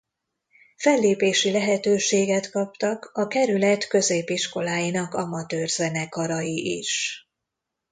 Fellépési 0.77 1.51
lehetőséget 1.51 2.51
kaptak 2.51 3.11
a 3.13 3.27
kerület 3.27 3.87
középiskoláinak 3.87 5.13
amatőr 5.13 5.67
zenekarai 5.69 6.77
is. 6.77 7.25